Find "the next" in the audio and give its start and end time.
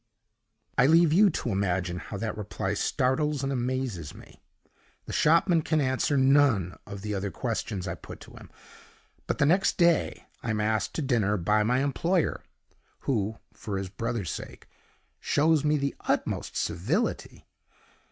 9.37-9.77